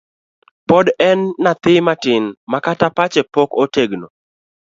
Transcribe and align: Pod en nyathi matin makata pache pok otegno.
Pod 0.69 0.85
en 1.09 1.19
nyathi 1.43 1.73
matin 1.87 2.23
makata 2.51 2.87
pache 2.97 3.21
pok 3.33 3.49
otegno. 3.63 4.07